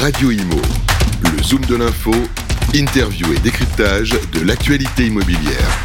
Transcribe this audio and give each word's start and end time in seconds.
Radio 0.00 0.30
Imo, 0.30 0.60
le 1.22 1.42
zoom 1.42 1.64
de 1.64 1.74
l'info, 1.74 2.12
interview 2.74 3.32
et 3.32 3.38
décryptage 3.38 4.10
de 4.10 4.46
l'actualité 4.46 5.06
immobilière. 5.06 5.78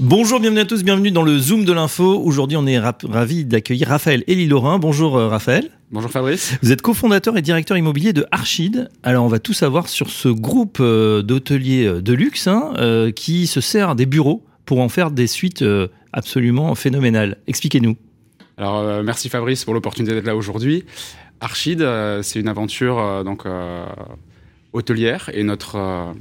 Bonjour, 0.00 0.40
bienvenue 0.40 0.60
à 0.60 0.64
tous, 0.64 0.82
bienvenue 0.82 1.10
dans 1.10 1.22
le 1.22 1.38
Zoom 1.38 1.66
de 1.66 1.72
l'info. 1.72 2.18
Aujourd'hui, 2.24 2.56
on 2.56 2.66
est 2.66 2.78
ravi 2.78 3.44
d'accueillir 3.44 3.88
Raphaël 3.88 4.24
Elie-Laurin. 4.26 4.78
Bonjour 4.78 5.18
euh, 5.18 5.28
Raphaël. 5.28 5.70
Bonjour 5.90 6.10
Fabrice. 6.10 6.56
Vous 6.62 6.72
êtes 6.72 6.80
cofondateur 6.80 7.36
et 7.36 7.42
directeur 7.42 7.76
immobilier 7.76 8.14
de 8.14 8.24
Archid. 8.30 8.88
Alors, 9.02 9.26
on 9.26 9.28
va 9.28 9.38
tout 9.38 9.52
savoir 9.52 9.88
sur 9.90 10.08
ce 10.08 10.28
groupe 10.28 10.78
euh, 10.80 11.20
d'hôteliers 11.20 11.84
euh, 11.84 12.00
de 12.00 12.14
luxe 12.14 12.46
hein, 12.46 12.72
qui 13.14 13.46
se 13.46 13.60
sert 13.60 13.96
des 13.96 14.06
bureaux 14.06 14.46
pour 14.64 14.80
en 14.80 14.88
faire 14.88 15.10
des 15.10 15.26
suites 15.26 15.62
absolument 16.12 16.74
phénoménales. 16.74 17.36
Expliquez-nous. 17.46 17.96
Alors, 18.60 19.02
merci 19.02 19.28
Fabrice 19.28 19.64
pour 19.64 19.72
l'opportunité 19.74 20.14
d'être 20.14 20.26
là 20.26 20.36
aujourd'hui. 20.36 20.84
Archid, 21.40 21.84
c'est 22.20 22.38
une 22.38 22.48
aventure 22.48 23.24
donc 23.24 23.44
hôtelière 24.74 25.30
et 25.32 25.42
notre, 25.42 26.14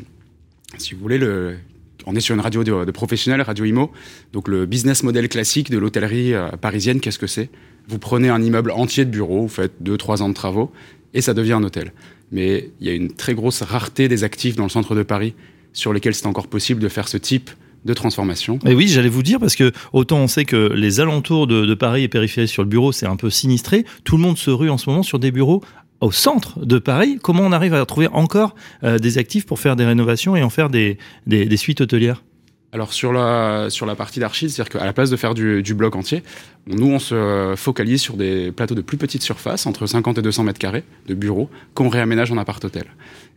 si 0.78 0.94
vous 0.94 1.02
voulez, 1.02 1.18
le, 1.18 1.58
on 2.06 2.16
est 2.16 2.22
sur 2.22 2.34
une 2.34 2.42
radio 2.42 2.64
de, 2.64 2.92
professionnels, 2.92 3.42
Radio 3.42 3.66
Imo. 3.66 3.92
Donc 4.34 4.48
le 4.48 4.66
business 4.66 5.04
model 5.04 5.30
classique 5.30 5.70
de 5.70 5.78
l'hôtellerie 5.78 6.34
euh, 6.34 6.50
parisienne, 6.52 7.00
qu'est-ce 7.00 7.20
que 7.20 7.28
c'est? 7.28 7.50
Vous 7.88 8.00
prenez 8.00 8.30
un 8.30 8.42
immeuble 8.42 8.72
entier 8.72 9.06
de 9.06 9.10
bureaux, 9.10 9.42
vous 9.42 9.48
faites 9.48 9.74
2-3 9.84 10.22
ans 10.22 10.30
de 10.30 10.34
travaux, 10.34 10.72
et 11.14 11.22
ça 11.22 11.34
devient 11.34 11.54
un 11.54 11.64
hôtel. 11.64 11.94
Mais 12.32 12.70
il 12.80 12.88
y 12.88 12.90
a 12.90 12.94
une 12.94 13.12
très 13.12 13.34
grosse 13.34 13.62
rareté 13.62 14.08
des 14.08 14.24
actifs 14.24 14.56
dans 14.56 14.64
le 14.64 14.70
centre 14.70 14.96
de 14.96 15.04
Paris 15.04 15.34
sur 15.74 15.94
lesquels 15.94 16.16
c'est 16.16 16.28
encore 16.28 16.48
possible 16.48 16.82
de 16.82 16.88
faire 16.88 17.08
ce 17.08 17.18
type 17.18 17.50
de 17.86 17.94
transformation. 17.94 18.60
Et 18.66 18.74
oui, 18.74 18.88
j'allais 18.88 19.10
vous 19.10 19.24
dire 19.24 19.40
parce 19.40 19.56
que 19.56 19.72
autant 19.94 20.18
on 20.18 20.28
sait 20.28 20.46
que 20.46 20.74
les 20.74 21.00
alentours 21.00 21.48
de, 21.48 21.74
Paris 21.74 22.04
et 22.04 22.08
périphérie 22.08 22.48
sur 22.48 22.64
le 22.64 22.70
bureau, 22.70 22.92
c'est 22.92 23.06
un 23.06 23.16
peu 23.16 23.30
sinistré. 23.30 23.86
Tout 24.04 24.18
le 24.18 24.24
monde 24.24 24.38
se 24.38 24.50
rue 24.50 24.70
en 24.70 24.78
ce 24.78 24.90
moment 24.90 25.04
sur 25.04 25.20
des 25.20 25.32
bureaux 25.32 25.64
au 26.02 26.12
centre 26.12 26.66
de 26.66 26.80
Paris, 26.80 27.20
comment 27.22 27.44
on 27.44 27.52
arrive 27.52 27.74
à 27.74 27.86
trouver 27.86 28.08
encore 28.08 28.56
euh, 28.84 29.00
des 29.00 29.18
actifs 29.18 29.46
pour 29.46 29.60
faire 29.60 29.76
des 29.76 29.86
rénovations 29.86 30.36
et 30.36 30.44
en 30.44 30.50
faire 30.50 30.70
des, 30.70 30.98
des, 31.28 31.58
suites 31.58 31.82
hôtelières? 31.82 32.24
Alors 32.72 32.94
sur 32.94 33.12
la, 33.12 33.70
sur 33.70 33.86
la 33.86 33.96
partie 33.96 34.20
d'archives, 34.20 34.50
c'est-à-dire 34.50 34.80
qu'à 34.80 34.86
la 34.86 34.94
place 34.94 35.10
de 35.10 35.16
faire 35.16 35.34
du, 35.34 35.74
bloc 35.74 35.96
entier, 35.96 36.24
nous 36.68 36.88
on 36.88 37.00
se 37.00 37.54
focalise 37.58 38.02
sur 38.02 38.16
des 38.16 38.52
plateaux 38.52 38.76
de 38.76 38.82
plus 38.82 38.98
petite 38.98 39.24
surface, 39.24 39.66
entre 39.66 39.88
50 39.88 40.20
et 40.20 40.22
200 40.22 40.44
mètres 40.44 40.60
carrés 40.60 40.84
de 41.08 41.16
bureaux, 41.16 41.50
qu'on 41.74 41.90
réaménage 41.90 42.32
en 42.32 42.38
appart-hôtel. 42.38 42.86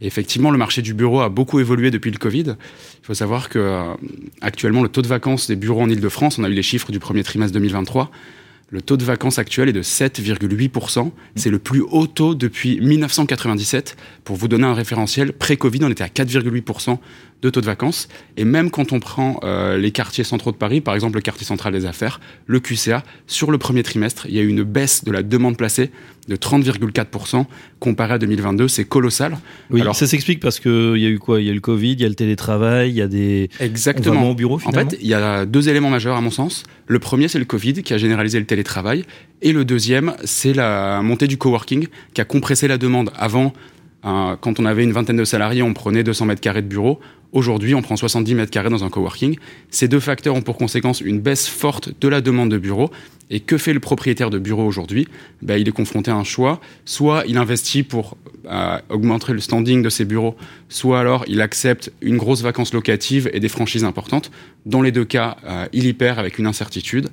Et 0.03 0.07
effectivement, 0.07 0.51
le 0.51 0.59
marché 0.59 0.83
du 0.83 0.93
bureau 0.93 1.21
a 1.21 1.31
beaucoup 1.31 1.61
évolué 1.61 1.91
depuis 1.91 2.11
le 2.11 2.19
Covid. 2.19 2.57
Il 2.57 3.07
faut 3.07 3.15
savoir 3.15 3.49
que 3.49 3.59
euh, 3.59 3.95
actuellement 4.43 4.83
le 4.83 4.89
taux 4.89 5.03
de 5.03 5.09
vacances 5.09 5.47
des 5.47 5.57
bureaux 5.57 5.81
en 5.81 5.89
Ile-de-France, 5.89 6.39
on 6.39 6.45
a 6.45 6.49
eu 6.49 6.55
les 6.55 6.63
chiffres 6.63 6.93
du 6.93 6.99
premier 6.99 7.23
trimestre 7.23 7.55
2023, 7.55 8.11
le 8.73 8.81
taux 8.81 8.97
de 8.97 9.05
vacances 9.05 9.39
actuel 9.39 9.69
est 9.69 9.75
de 9.75 9.83
7,8%. 9.83 11.11
C'est 11.37 11.51
le 11.51 11.59
plus 11.59 11.83
haut 11.83 12.07
taux 12.07 12.35
depuis 12.35 12.81
1997. 12.81 13.99
Pour 14.25 14.37
vous 14.37 14.49
donner 14.49 14.65
un 14.65 14.73
référentiel, 14.73 15.35
pré-Covid, 15.35 15.81
on 15.85 15.91
était 15.91 16.05
à 16.05 16.09
4,8% 16.09 16.97
de 17.43 17.51
taux 17.51 17.61
de 17.61 17.67
vacances. 17.67 18.09
Et 18.37 18.45
même 18.45 18.71
quand 18.71 18.93
on 18.93 19.01
prend 19.01 19.41
euh, 19.43 19.77
les 19.77 19.91
quartiers 19.91 20.25
centraux 20.25 20.53
de 20.53 20.57
Paris, 20.57 20.81
par 20.81 20.95
exemple 20.95 21.17
le 21.17 21.23
quartier 21.23 21.45
central 21.45 21.73
des 21.73 21.87
affaires, 21.87 22.21
le 22.47 22.61
QCA, 22.61 23.03
sur 23.27 23.51
le 23.51 23.59
premier 23.59 23.83
trimestre, 23.83 24.27
il 24.29 24.35
y 24.35 24.39
a 24.39 24.43
eu 24.43 24.49
une 24.49 24.63
baisse 24.63 25.05
de 25.05 25.11
la 25.11 25.23
demande 25.23 25.57
placée 25.57 25.91
de 26.29 26.37
30,4% 26.37 27.47
comparé 27.81 28.15
à 28.15 28.19
2022. 28.19 28.69
C'est 28.69 28.85
colossal. 28.85 29.37
Oui, 29.71 29.81
Alors, 29.81 29.97
ça 29.97 30.07
s'explique 30.07 30.39
parce 30.39 30.61
qu'il 30.61 30.97
y 30.99 31.07
a 31.07 31.09
eu 31.09 31.19
quoi? 31.19 31.41
Il 31.41 31.47
y 31.47 31.49
a 31.49 31.53
eu 31.53 31.57
le 31.57 31.61
Covid, 31.61 31.93
il 31.93 32.01
y 32.01 32.05
a 32.05 32.09
le 32.09 32.15
télétravail, 32.15 32.91
il 32.91 32.97
y 32.97 33.03
a 33.03 33.09
des... 33.09 33.51
Exactement. 33.59 34.31
au 34.31 34.35
bureau, 34.35 34.59
finalement. 34.59 34.87
En 34.87 34.91
fait, 34.91 34.99
il 35.01 35.09
y 35.09 35.15
a 35.15 35.45
deux 35.47 35.69
éléments 35.69 35.91
majeurs 35.91 36.17
à 36.17 36.21
mon 36.21 36.31
sens. 36.31 36.63
Le 36.87 37.01
premier, 37.01 37.27
c'est 37.27 37.41
le 37.41 37.45
Covid 37.45 37.83
qui 37.83 37.93
a 37.93 37.99
généralisé 37.99 38.39
le 38.39 38.47
télétravail. 38.47 39.05
Et 39.41 39.53
le 39.53 39.65
deuxième, 39.65 40.15
c'est 40.23 40.53
la 40.53 41.03
montée 41.03 41.27
du 41.27 41.39
coworking 41.39 41.89
qui 42.15 42.21
a 42.21 42.25
compressé 42.25 42.69
la 42.69 42.79
demande. 42.79 43.11
Avant, 43.17 43.53
quand 44.03 44.59
on 44.59 44.65
avait 44.65 44.83
une 44.83 44.93
vingtaine 44.93 45.17
de 45.17 45.25
salariés, 45.25 45.63
on 45.63 45.75
prenait 45.75 46.03
200 46.03 46.27
mètres 46.27 46.41
carrés 46.41 46.63
de 46.63 46.67
bureau. 46.67 47.01
Aujourd'hui, 47.33 47.75
on 47.75 47.81
prend 47.81 47.97
70 47.97 48.35
mètres 48.35 48.51
carrés 48.51 48.69
dans 48.69 48.85
un 48.85 48.91
coworking. 48.91 49.37
Ces 49.71 49.89
deux 49.89 50.01
facteurs 50.01 50.35
ont 50.35 50.43
pour 50.43 50.59
conséquence 50.59 51.01
une 51.01 51.21
baisse 51.21 51.49
forte 51.49 51.91
de 51.99 52.09
la 52.09 52.21
demande 52.21 52.51
de 52.51 52.59
bureaux. 52.59 52.91
Et 53.31 53.41
que 53.41 53.57
fait 53.57 53.73
le 53.73 53.81
propriétaire 53.81 54.29
de 54.29 54.39
bureau 54.39 54.67
aujourd'hui? 54.67 55.09
Ben, 55.41 55.57
Il 55.57 55.67
est 55.67 55.73
confronté 55.73 56.11
à 56.11 56.17
un 56.17 56.25
choix. 56.25 56.61
Soit 56.85 57.25
il 57.27 57.39
investit 57.39 57.85
pour 57.85 58.19
euh, 58.47 58.79
augmenter 58.91 59.33
le 59.33 59.41
standing 59.41 59.83
de 59.83 59.89
ses 59.89 60.05
bureaux, 60.05 60.37
soit 60.69 60.99
alors 60.99 61.25
il 61.29 61.41
accepte 61.41 61.93
une 62.01 62.17
grosse 62.17 62.43
vacance 62.43 62.75
locative 62.75 63.31
et 63.33 63.39
des 63.39 63.49
franchises 63.49 63.85
importantes. 63.85 64.33
Dans 64.67 64.83
les 64.83 64.91
deux 64.91 65.05
cas, 65.05 65.37
euh, 65.45 65.67
il 65.73 65.87
y 65.87 65.93
perd 65.93 66.19
avec 66.19 66.39
une 66.39 66.47
incertitude. 66.47 67.09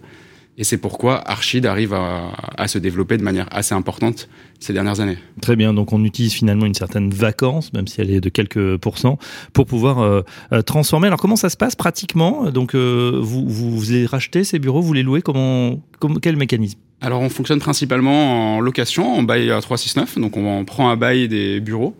Et 0.58 0.66
c'est 0.66 0.78
pourquoi 0.78 1.26
Archid 1.30 1.66
arrive 1.66 1.94
à, 1.94 2.68
se 2.68 2.78
développer 2.78 3.18
de 3.18 3.24
manière 3.24 3.48
assez 3.50 3.74
importante 3.74 4.28
ces 4.60 4.74
dernières 4.74 5.00
années. 5.00 5.18
Très 5.42 5.56
bien, 5.56 5.74
donc 5.74 5.94
on 5.94 6.04
utilise 6.04 6.34
finalement 6.34 6.66
une 6.66 6.74
certaine 6.74 7.12
vacance, 7.12 7.72
même 7.72 7.88
si 7.88 8.02
elle 8.02 8.12
est 8.12 8.20
de 8.20 8.28
quelques 8.28 8.76
pourcents, 8.78 9.18
pour 9.54 9.66
pouvoir 9.66 10.00
euh, 10.00 10.22
euh, 10.52 10.62
transformer. 10.62 11.08
Alors 11.08 11.20
comment 11.20 11.38
ça 11.38 11.50
se 11.50 11.56
passe 11.56 11.78
pratiquement? 11.78 12.52
Donc 12.52 12.76
euh, 12.76 13.20
vous, 13.22 13.48
vous, 13.48 13.82
les 13.90 14.06
rachetez 14.06 14.44
ces 14.44 14.60
bureaux, 14.60 14.82
vous 14.82 14.92
les 14.92 15.04
louez 15.04 15.22
Comment, 15.22 15.80
Quel 16.22 16.36
mécanisme? 16.36 16.78
Alors 17.00 17.22
on 17.22 17.30
fonctionne 17.30 17.60
principalement 17.60 18.58
en 18.58 18.60
location, 18.60 19.14
en 19.14 19.24
bail 19.24 19.52
à 19.52 19.62
369, 19.62 20.20
donc 20.20 20.36
on 20.36 20.66
prend 20.66 20.90
un 20.90 20.98
bail 20.98 21.30
des 21.30 21.62
bureaux. 21.62 21.96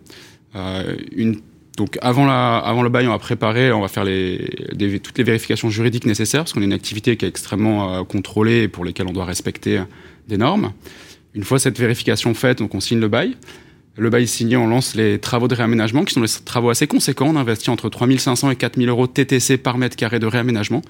une 1.16 1.40
donc 1.76 1.98
avant, 2.02 2.82
le 2.82 2.88
bail, 2.88 3.06
on 3.06 3.10
va 3.10 3.18
préparer, 3.18 3.72
on 3.72 3.80
va 3.80 3.88
faire 3.88 4.04
toutes 4.04 5.18
les 5.18 5.24
vérifications 5.24 5.70
juridiques 5.70 6.04
nécessaires, 6.04 6.42
parce 6.42 6.52
qu'on 6.52 6.62
est 6.62 6.66
une 6.66 6.72
activité 6.72 7.16
qui 7.16 7.24
est 7.24 7.28
extrêmement 7.28 7.94
euh, 7.94 8.04
contrôlée 8.04 8.62
et 8.62 8.68
pour 8.68 8.84
lesquelles 8.84 9.06
on 9.08 9.12
doit 9.12 9.24
respecter 9.24 9.78
euh, 9.78 9.84
des 10.28 10.36
normes. 10.36 10.72
Une 11.34 11.44
fois 11.44 11.58
cette 11.58 11.78
vérification 11.78 12.34
faite, 12.34 12.60
on 12.60 12.80
signe 12.80 13.00
le 13.00 13.08
bail. 13.08 13.36
Le 13.96 14.10
bail 14.10 14.26
signé, 14.26 14.56
on 14.56 14.66
lance 14.66 14.94
les 14.94 15.18
travaux 15.18 15.48
de 15.48 15.54
réaménagement, 15.54 16.04
qui 16.04 16.14
sont 16.14 16.20
des 16.20 16.28
travaux 16.44 16.70
assez 16.70 16.86
conséquents. 16.86 17.28
On 17.28 17.36
investit 17.36 17.70
entre 17.70 17.88
3500 17.88 18.50
et 18.50 18.56
4000 18.56 18.88
euros 18.88 19.06
TTC 19.06 19.58
par 19.58 19.78
mètre 19.78 19.96
carré 19.96 20.18
de 20.18 20.26
réaménagement 20.26 20.82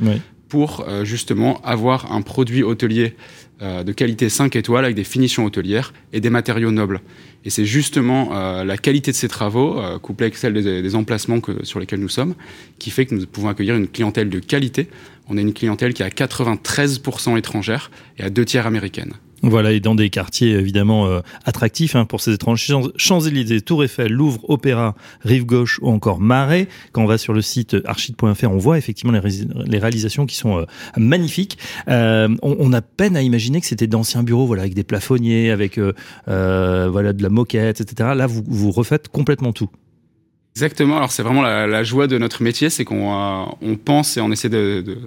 pour 0.51 0.85
euh, 0.87 1.07
justement 1.07 1.63
avoir 1.63 2.13
un 2.13 2.21
produit 2.21 2.63
hôtelier 2.63 3.15
de 3.63 3.93
qualité 3.93 4.31
5 4.31 4.57
étoiles 4.57 4.87
avec 4.87 4.97
des 4.97 5.05
finitions 5.05 5.45
hôtelières 5.45 5.93
et 6.15 6.21
des 6.21 6.31
matériaux 6.31 6.71
nobles. 6.71 7.03
Et 7.45 7.51
c'est 7.51 7.65
justement 7.65 8.31
euh, 8.33 8.65
la 8.65 8.77
qualité 8.77 9.13
de 9.13 9.17
ces 9.17 9.29
travaux, 9.29 9.81
euh, 9.81 9.99
couplée 9.99 10.27
avec 10.27 10.37
celle 10.37 10.53
des, 10.53 10.95
emplacements 10.95 11.41
sur 11.63 11.81
lesquels 11.81 12.01
nous 12.01 12.09
sommes, 12.09 12.35
qui 12.79 12.91
fait 12.91 13.07
que 13.07 13.15
nous 13.15 13.27
pouvons 13.27 13.49
accueillir 13.49 13.77
une 13.77 13.89
clientèle 13.89 14.29
de 14.29 14.39
qualité. 14.39 14.89
On 15.29 15.39
a 15.39 15.41
une 15.41 15.55
clientèle 15.55 15.95
qui 15.95 16.03
est 16.03 16.07
à 16.07 16.11
93% 16.11 17.39
étrangère 17.39 17.91
et 18.19 18.25
à 18.25 18.31
deux 18.31 18.45
tiers 18.45 18.67
américaine. 18.67 19.15
Voilà, 19.43 19.73
et 19.73 19.81
dans 19.81 19.95
des 19.95 20.11
quartiers 20.11 20.53
évidemment 20.53 21.07
euh, 21.07 21.21
attractifs 21.47 21.97
hein, 21.97 22.05
pour 22.05 22.21
ces 22.21 22.35
étrangers, 22.35 22.75
Champs-Élysées, 22.97 23.63
Tour 23.63 23.85
Eiffel, 23.85 24.13
Louvre, 24.13 24.41
Opéra, 24.49 24.95
Rive 25.23 25.47
Gauche 25.47 25.79
ou 25.83 25.89
encore 25.89 26.21
Marais. 26.21 26.69
Quand 26.93 27.03
on 27.03 27.07
va 27.07 27.17
sur 27.17 27.33
le 27.33 27.41
site 27.41 27.77
archid.fr, 27.87 28.51
on 28.51 28.59
voit 28.59 28.77
effectivement 28.77 29.13
les, 29.13 29.79
réalisations 29.79 30.27
qui 30.27 30.37
sont 30.37 30.59
euh, 30.59 30.65
magnifiques. 30.97 31.59
Euh, 31.89 32.29
on, 32.43 32.57
on, 32.59 32.73
a 32.75 32.83
peine 32.83 33.17
à 33.17 33.23
imaginer 33.23 33.61
que 33.61 33.67
c'était 33.67 33.87
d'anciens 33.87 34.23
bureaux, 34.23 34.47
voilà, 34.47 34.63
avec 34.63 34.75
des 34.75 34.85
plafonniers, 34.85 35.51
avec 35.51 35.79
voilà 36.27 37.13
de 37.13 37.23
la 37.23 37.31
moquette, 37.31 37.81
etc. 37.81 38.11
Là, 38.15 38.27
vous, 38.27 38.43
vous 38.47 38.71
refaites 38.71 39.09
complètement 39.09 39.53
tout. 39.53 39.71
Exactement. 40.55 40.97
Alors 40.97 41.13
c'est 41.13 41.23
vraiment 41.23 41.43
la, 41.43 41.67
la, 41.67 41.83
joie 41.85 42.07
de 42.07 42.19
notre 42.19 42.43
métier, 42.43 42.71
c'est 42.71 42.85
qu'on 42.85 43.47
on 43.63 43.77
pense 43.77 44.17
et 44.17 44.21
on 44.21 44.31
essaie 44.33 44.49
de, 44.49 44.83
de 44.85 44.99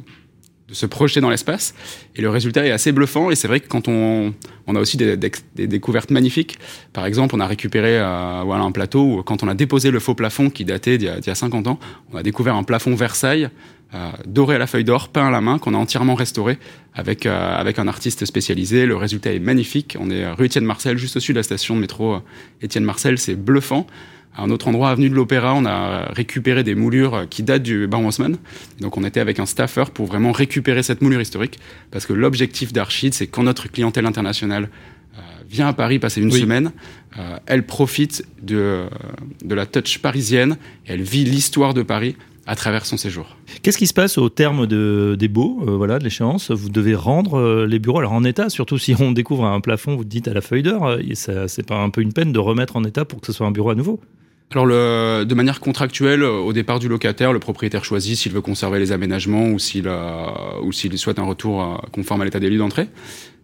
de 0.67 0.73
se 0.73 0.85
projeter 0.85 1.21
dans 1.21 1.29
l'espace. 1.29 1.73
Et 2.15 2.21
le 2.21 2.29
résultat 2.29 2.65
est 2.65 2.71
assez 2.71 2.91
bluffant. 2.91 3.31
Et 3.31 3.35
c'est 3.35 3.47
vrai 3.47 3.59
que 3.59 3.67
quand 3.67 3.87
on, 3.87 4.33
on 4.67 4.75
a 4.75 4.79
aussi 4.79 4.97
des, 4.97 5.17
découvertes 5.55 6.11
magnifiques. 6.11 6.57
Par 6.93 7.05
exemple, 7.05 7.35
on 7.35 7.39
a 7.39 7.47
récupéré 7.47 7.99
euh, 7.99 8.41
voilà, 8.45 8.63
un 8.63 8.71
plateau 8.71 9.01
où, 9.01 9.23
quand 9.23 9.43
on 9.43 9.47
a 9.47 9.55
déposé 9.55 9.91
le 9.91 9.99
faux 9.99 10.15
plafond 10.15 10.49
qui 10.49 10.65
datait 10.65 10.97
d'il 10.97 11.07
y, 11.25 11.29
a 11.29 11.35
50 11.35 11.67
ans, 11.67 11.79
on 12.11 12.17
a 12.17 12.23
découvert 12.23 12.55
un 12.55 12.63
plafond 12.63 12.95
Versailles 12.95 13.49
euh, 13.93 14.09
doré 14.25 14.55
à 14.55 14.57
la 14.57 14.67
feuille 14.67 14.83
d'or, 14.83 15.09
peint 15.09 15.27
à 15.27 15.31
la 15.31 15.41
main, 15.41 15.59
qu'on 15.59 15.73
a 15.73 15.77
entièrement 15.77 16.15
restauré 16.15 16.57
avec, 16.95 17.25
euh, 17.25 17.55
avec 17.55 17.77
un 17.77 17.87
artiste 17.87 18.25
spécialisé. 18.25 18.85
Le 18.85 18.95
résultat 18.95 19.33
est 19.33 19.39
magnifique. 19.39 19.97
On 19.99 20.09
est 20.09 20.31
rue 20.31 20.45
Étienne 20.45 20.65
Marcel, 20.65 20.97
juste 20.97 21.17
au-dessus 21.17 21.33
de 21.33 21.39
la 21.39 21.43
station 21.43 21.75
de 21.75 21.81
métro 21.81 22.19
Étienne 22.61 22.85
Marcel. 22.85 23.17
C'est 23.17 23.35
bluffant. 23.35 23.85
À 24.35 24.43
un 24.43 24.49
autre 24.49 24.67
endroit, 24.67 24.89
avenue 24.89 25.09
de 25.09 25.15
l'Opéra, 25.15 25.53
on 25.53 25.63
a 25.65 26.11
récupéré 26.11 26.63
des 26.63 26.73
moulures 26.73 27.27
qui 27.29 27.43
datent 27.43 27.61
du 27.61 27.85
Baron 27.85 28.07
Haussmann. 28.07 28.37
Donc 28.79 28.97
on 28.97 29.03
était 29.03 29.19
avec 29.19 29.39
un 29.39 29.45
staffer 29.45 29.83
pour 29.93 30.07
vraiment 30.07 30.31
récupérer 30.31 30.81
cette 30.81 31.01
moulure 31.01 31.21
historique. 31.21 31.59
Parce 31.91 32.07
que 32.07 32.13
l'objectif 32.13 32.73
d'Archid, 32.73 33.13
c'est 33.13 33.27
quand 33.27 33.43
notre 33.43 33.71
clientèle 33.71 34.07
internationale 34.07 34.69
euh, 35.15 35.21
vient 35.47 35.67
à 35.67 35.73
Paris 35.73 35.99
passer 35.99 36.19
une 36.19 36.31
semaine, 36.31 36.71
euh, 37.19 37.37
elle 37.45 37.63
profite 37.67 38.25
de, 38.41 38.85
de 39.45 39.53
la 39.53 39.67
touch 39.67 39.99
parisienne 39.99 40.57
et 40.87 40.93
elle 40.93 41.03
vit 41.03 41.25
l'histoire 41.25 41.75
de 41.75 41.83
Paris 41.83 42.15
à 42.47 42.55
travers 42.55 42.87
son 42.87 42.97
séjour. 42.97 43.37
Qu'est-ce 43.61 43.77
qui 43.77 43.87
se 43.87 43.93
passe 43.93 44.17
au 44.17 44.29
terme 44.29 44.65
de, 44.65 45.15
des 45.17 45.27
baux, 45.27 45.63
euh, 45.67 45.77
voilà, 45.77 45.99
de 45.99 46.03
l'échéance? 46.03 46.49
Vous 46.49 46.69
devez 46.69 46.95
rendre 46.95 47.65
les 47.65 47.77
bureaux 47.77 47.99
alors 47.99 48.13
en 48.13 48.23
état, 48.23 48.49
surtout 48.49 48.79
si 48.79 48.95
on 48.99 49.11
découvre 49.11 49.45
un 49.45 49.61
plafond, 49.61 49.95
vous 49.95 50.03
dites 50.03 50.27
à 50.27 50.33
la 50.33 50.41
feuille 50.41 50.63
d'or, 50.63 50.97
c'est 51.13 51.65
pas 51.67 51.77
un 51.77 51.91
peu 51.91 52.01
une 52.01 52.13
peine 52.13 52.33
de 52.33 52.39
remettre 52.39 52.75
en 52.75 52.83
état 52.83 53.05
pour 53.05 53.21
que 53.21 53.27
ce 53.27 53.31
soit 53.33 53.45
un 53.45 53.51
bureau 53.51 53.69
à 53.69 53.75
nouveau? 53.75 54.01
Alors, 54.53 54.65
le, 54.65 55.25
de 55.25 55.35
manière 55.35 55.59
contractuelle, 55.59 56.23
au 56.23 56.53
départ 56.53 56.79
du 56.79 56.87
locataire, 56.87 57.33
le 57.33 57.39
propriétaire 57.39 57.83
choisit 57.83 58.17
s'il 58.17 58.31
veut 58.31 58.41
conserver 58.41 58.79
les 58.79 58.91
aménagements 58.91 59.47
ou 59.47 59.59
s'il 59.59 59.89
ou 60.63 60.71
s'il 60.71 60.97
souhaite 60.97 61.19
un 61.19 61.25
retour 61.25 61.81
conforme 61.91 62.21
à 62.21 62.25
l'état 62.25 62.39
des 62.39 62.49
lieux 62.49 62.59
d'entrée. 62.59 62.87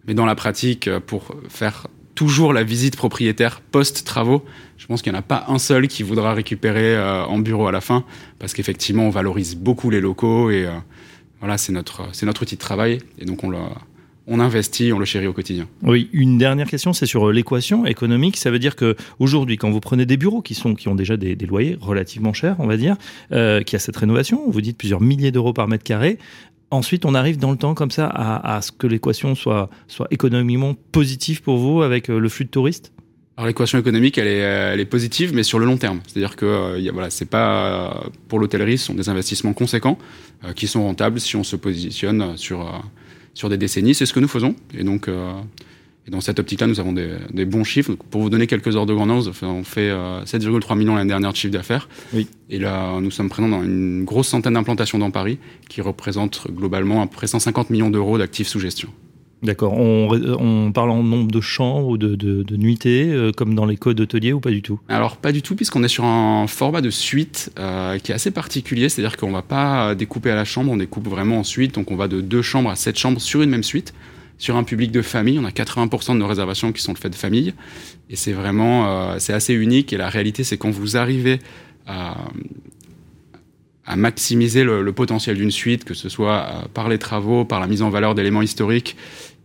Mais 0.06 0.14
dans 0.14 0.24
la 0.24 0.34
pratique, 0.34 0.88
pour 1.06 1.34
faire 1.48 1.88
toujours 2.20 2.52
la 2.52 2.64
visite 2.64 2.96
propriétaire 2.96 3.62
post-travaux. 3.62 4.44
Je 4.76 4.86
pense 4.86 5.00
qu'il 5.00 5.10
n'y 5.10 5.16
en 5.16 5.20
a 5.20 5.22
pas 5.22 5.46
un 5.48 5.58
seul 5.58 5.88
qui 5.88 6.02
voudra 6.02 6.34
récupérer 6.34 6.94
euh, 6.94 7.24
en 7.24 7.38
bureau 7.38 7.66
à 7.66 7.72
la 7.72 7.80
fin, 7.80 8.04
parce 8.38 8.52
qu'effectivement, 8.52 9.04
on 9.04 9.10
valorise 9.10 9.56
beaucoup 9.56 9.88
les 9.88 10.02
locaux 10.02 10.50
et 10.50 10.66
euh, 10.66 10.72
voilà, 11.38 11.56
c'est 11.56 11.72
notre, 11.72 12.02
c'est 12.12 12.26
notre 12.26 12.42
outil 12.42 12.56
de 12.56 12.60
travail. 12.60 12.98
Et 13.18 13.24
donc, 13.24 13.42
on, 13.42 13.48
le, 13.48 13.56
on 14.30 14.38
investit, 14.38 14.92
on 14.92 14.98
le 14.98 15.04
chérit 15.04 15.26
au 15.26 15.32
quotidien. 15.32 15.66
Oui, 15.82 16.08
une 16.12 16.38
dernière 16.38 16.68
question, 16.68 16.92
c'est 16.92 17.04
sur 17.04 17.32
l'équation 17.32 17.84
économique. 17.84 18.36
Ça 18.36 18.50
veut 18.50 18.60
dire 18.60 18.76
que 18.76 18.96
aujourd'hui, 19.18 19.56
quand 19.56 19.70
vous 19.70 19.80
prenez 19.80 20.06
des 20.06 20.16
bureaux 20.16 20.40
qui, 20.40 20.54
sont, 20.54 20.74
qui 20.74 20.88
ont 20.88 20.94
déjà 20.94 21.16
des, 21.16 21.34
des 21.34 21.46
loyers 21.46 21.76
relativement 21.80 22.32
chers, 22.32 22.54
on 22.60 22.68
va 22.68 22.76
dire, 22.76 22.96
euh, 23.32 23.62
qui 23.62 23.74
a 23.74 23.80
cette 23.80 23.96
rénovation, 23.96 24.48
vous 24.48 24.60
dites 24.60 24.78
plusieurs 24.78 25.00
milliers 25.00 25.32
d'euros 25.32 25.52
par 25.52 25.68
mètre 25.68 25.84
carré, 25.84 26.18
Ensuite, 26.72 27.04
on 27.04 27.16
arrive 27.16 27.36
dans 27.36 27.50
le 27.50 27.56
temps 27.56 27.74
comme 27.74 27.90
ça 27.90 28.06
à, 28.06 28.54
à 28.54 28.62
ce 28.62 28.70
que 28.70 28.86
l'équation 28.86 29.34
soit, 29.34 29.70
soit 29.88 30.06
économiquement 30.12 30.76
positive 30.92 31.42
pour 31.42 31.56
vous 31.56 31.82
avec 31.82 32.06
le 32.06 32.28
flux 32.28 32.44
de 32.44 32.50
touristes? 32.50 32.92
Alors 33.40 33.46
l'équation 33.46 33.78
économique, 33.78 34.18
elle 34.18 34.26
est, 34.26 34.38
elle 34.38 34.80
est 34.80 34.84
positive, 34.84 35.34
mais 35.34 35.42
sur 35.42 35.58
le 35.58 35.64
long 35.64 35.78
terme. 35.78 36.00
C'est-à-dire 36.06 36.36
que 36.36 36.44
euh, 36.44 36.90
voilà, 36.92 37.08
c'est 37.08 37.24
pas 37.24 38.04
pour 38.28 38.38
l'hôtellerie, 38.38 38.76
ce 38.76 38.84
sont 38.84 38.94
des 38.94 39.08
investissements 39.08 39.54
conséquents 39.54 39.98
euh, 40.44 40.52
qui 40.52 40.66
sont 40.66 40.84
rentables 40.84 41.18
si 41.20 41.36
on 41.36 41.42
se 41.42 41.56
positionne 41.56 42.36
sur 42.36 42.60
euh, 42.60 42.78
sur 43.40 43.48
des 43.48 43.56
décennies. 43.56 43.94
C'est 43.94 44.06
ce 44.06 44.12
que 44.12 44.20
nous 44.20 44.28
faisons. 44.28 44.54
Et 44.78 44.84
donc, 44.84 45.08
et 46.06 46.10
dans 46.10 46.20
cette 46.20 46.38
optique-là, 46.38 46.66
nous 46.66 46.78
avons 46.78 46.92
des, 46.92 47.10
des, 47.32 47.44
bons 47.44 47.64
chiffres. 47.64 47.94
pour 48.10 48.20
vous 48.20 48.30
donner 48.30 48.46
quelques 48.46 48.76
ordres 48.76 48.92
de 48.92 48.94
grandeur, 48.94 49.22
on 49.42 49.64
fait 49.64 49.90
7,3 49.90 50.76
millions 50.76 50.94
l'année 50.94 51.08
dernière 51.08 51.32
de 51.32 51.36
chiffre 51.36 51.52
d'affaires. 51.52 51.88
Oui. 52.12 52.28
Et 52.48 52.58
là, 52.58 53.00
nous 53.00 53.10
sommes 53.10 53.28
présents 53.28 53.48
dans 53.48 53.62
une 53.62 54.04
grosse 54.04 54.28
centaine 54.28 54.54
d'implantations 54.54 54.98
dans 54.98 55.10
Paris, 55.10 55.38
qui 55.68 55.80
représentent 55.80 56.46
globalement 56.50 57.02
à 57.02 57.06
peu 57.06 57.14
près 57.14 57.26
150 57.26 57.70
millions 57.70 57.90
d'euros 57.90 58.18
d'actifs 58.18 58.48
sous 58.48 58.60
gestion. 58.60 58.90
D'accord. 59.42 59.72
On, 59.72 60.70
parle 60.72 60.90
en 60.90 61.02
nombre 61.02 61.30
de 61.30 61.40
chambres 61.40 61.88
ou 61.88 61.98
de, 61.98 62.14
de, 62.14 62.56
nuitées, 62.56 63.10
euh, 63.10 63.32
comme 63.32 63.54
dans 63.54 63.64
les 63.64 63.76
codes 63.76 63.98
hôteliers, 63.98 64.32
ou 64.32 64.40
pas 64.40 64.50
du 64.50 64.60
tout? 64.60 64.80
Alors, 64.88 65.16
pas 65.16 65.32
du 65.32 65.40
tout, 65.40 65.56
puisqu'on 65.56 65.82
est 65.82 65.88
sur 65.88 66.04
un 66.04 66.46
format 66.46 66.82
de 66.82 66.90
suite 66.90 67.50
euh, 67.58 67.98
qui 67.98 68.12
est 68.12 68.14
assez 68.14 68.30
particulier. 68.30 68.88
C'est-à-dire 68.88 69.16
qu'on 69.16 69.32
va 69.32 69.42
pas 69.42 69.94
découper 69.94 70.30
à 70.30 70.34
la 70.34 70.44
chambre, 70.44 70.70
on 70.70 70.76
découpe 70.76 71.08
vraiment 71.08 71.38
en 71.38 71.44
suite. 71.44 71.74
Donc, 71.74 71.90
on 71.90 71.96
va 71.96 72.06
de 72.06 72.20
deux 72.20 72.42
chambres 72.42 72.70
à 72.70 72.76
sept 72.76 72.98
chambres 72.98 73.20
sur 73.20 73.40
une 73.40 73.50
même 73.50 73.62
suite. 73.62 73.94
Sur 74.36 74.56
un 74.56 74.64
public 74.64 74.90
de 74.90 75.02
famille, 75.02 75.38
on 75.38 75.44
a 75.44 75.50
80% 75.50 76.14
de 76.14 76.18
nos 76.18 76.26
réservations 76.26 76.72
qui 76.72 76.82
sont 76.82 76.92
le 76.92 76.98
fait 76.98 77.10
de 77.10 77.14
famille. 77.14 77.52
Et 78.08 78.16
c'est 78.16 78.32
vraiment, 78.32 78.88
euh, 78.88 79.16
c'est 79.18 79.34
assez 79.34 79.54
unique. 79.54 79.92
Et 79.92 79.98
la 79.98 80.08
réalité, 80.08 80.44
c'est 80.44 80.56
quand 80.56 80.70
vous 80.70 80.96
arrivez 80.96 81.40
à, 81.86 82.16
à 83.90 83.96
maximiser 83.96 84.62
le, 84.62 84.82
le 84.82 84.92
potentiel 84.92 85.36
d'une 85.36 85.50
suite, 85.50 85.84
que 85.84 85.94
ce 85.94 86.08
soit 86.08 86.46
euh, 86.46 86.68
par 86.72 86.88
les 86.88 86.98
travaux, 86.98 87.44
par 87.44 87.58
la 87.60 87.66
mise 87.66 87.82
en 87.82 87.90
valeur 87.90 88.14
d'éléments 88.14 88.42
historiques 88.42 88.96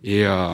et, 0.04 0.26
euh, 0.26 0.50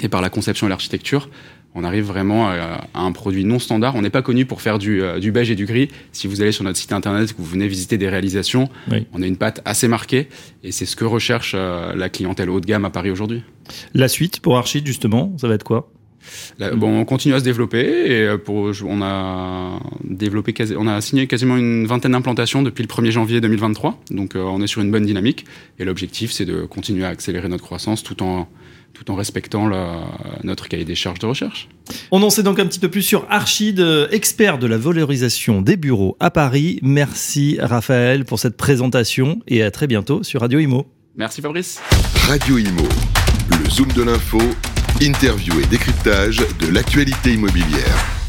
et 0.00 0.08
par 0.08 0.20
la 0.20 0.30
conception 0.30 0.68
et 0.68 0.70
l'architecture, 0.70 1.28
on 1.74 1.82
arrive 1.82 2.04
vraiment 2.04 2.48
à, 2.48 2.86
à, 2.94 3.00
un 3.00 3.10
produit 3.10 3.44
non 3.44 3.58
standard. 3.58 3.96
On 3.96 4.02
n'est 4.02 4.10
pas 4.10 4.22
connu 4.22 4.46
pour 4.46 4.62
faire 4.62 4.78
du, 4.78 5.02
euh, 5.02 5.18
du, 5.18 5.32
beige 5.32 5.50
et 5.50 5.56
du 5.56 5.66
gris. 5.66 5.88
Si 6.12 6.28
vous 6.28 6.40
allez 6.40 6.52
sur 6.52 6.62
notre 6.62 6.78
site 6.78 6.92
internet, 6.92 7.32
que 7.32 7.38
vous 7.38 7.44
venez 7.44 7.66
visiter 7.66 7.98
des 7.98 8.08
réalisations, 8.08 8.68
oui. 8.90 9.06
on 9.12 9.22
a 9.22 9.26
une 9.26 9.36
patte 9.36 9.60
assez 9.64 9.88
marquée 9.88 10.28
et 10.62 10.70
c'est 10.70 10.86
ce 10.86 10.94
que 10.94 11.04
recherche 11.04 11.54
euh, 11.56 11.94
la 11.96 12.08
clientèle 12.08 12.48
haut 12.48 12.60
de 12.60 12.66
gamme 12.66 12.84
à 12.84 12.90
Paris 12.90 13.10
aujourd'hui. 13.10 13.42
La 13.92 14.06
suite 14.06 14.38
pour 14.38 14.56
Archid, 14.56 14.86
justement, 14.86 15.36
ça 15.36 15.48
va 15.48 15.54
être 15.54 15.64
quoi? 15.64 15.90
Là, 16.58 16.74
bon, 16.74 17.00
on 17.00 17.04
continue 17.04 17.34
à 17.34 17.40
se 17.40 17.44
développer 17.44 17.80
et 17.80 18.22
euh, 18.22 18.38
pour, 18.38 18.70
on 18.86 19.02
a 19.02 19.80
développé, 20.02 20.54
on 20.76 20.86
a 20.86 21.00
signé 21.00 21.26
quasiment 21.26 21.56
une 21.56 21.86
vingtaine 21.86 22.12
d'implantations 22.12 22.62
depuis 22.62 22.82
le 22.82 22.88
1er 22.88 23.10
janvier 23.10 23.40
2023. 23.40 24.00
Donc, 24.10 24.36
euh, 24.36 24.40
on 24.40 24.62
est 24.62 24.66
sur 24.66 24.80
une 24.80 24.90
bonne 24.90 25.06
dynamique 25.06 25.44
et 25.78 25.84
l'objectif, 25.84 26.32
c'est 26.32 26.44
de 26.44 26.62
continuer 26.62 27.04
à 27.04 27.08
accélérer 27.08 27.48
notre 27.48 27.64
croissance 27.64 28.02
tout 28.02 28.22
en 28.22 28.48
tout 28.92 29.10
en 29.10 29.16
respectant 29.16 29.66
la, 29.66 30.04
notre 30.44 30.68
cahier 30.68 30.84
des 30.84 30.94
charges 30.94 31.18
de 31.18 31.26
recherche. 31.26 31.68
On 32.12 32.22
en 32.22 32.30
sait 32.30 32.44
donc 32.44 32.60
un 32.60 32.66
petit 32.66 32.78
peu 32.78 32.88
plus 32.88 33.02
sur 33.02 33.26
Archid, 33.28 33.84
expert 34.12 34.56
de 34.56 34.68
la 34.68 34.78
valorisation 34.78 35.62
des 35.62 35.76
bureaux 35.76 36.16
à 36.20 36.30
Paris. 36.30 36.78
Merci 36.80 37.58
Raphaël 37.60 38.24
pour 38.24 38.38
cette 38.38 38.56
présentation 38.56 39.40
et 39.48 39.64
à 39.64 39.72
très 39.72 39.88
bientôt 39.88 40.22
sur 40.22 40.42
Radio 40.42 40.60
Imo. 40.60 40.86
Merci 41.16 41.40
Fabrice. 41.40 41.80
Radio 42.26 42.58
Imo, 42.58 42.88
le 43.50 43.70
zoom 43.70 43.92
de 43.92 44.02
l'info, 44.02 44.38
interview 45.00 45.60
et 45.60 45.66
décryptage 45.66 46.44
de 46.60 46.68
l'actualité 46.68 47.32
immobilière. 47.32 48.23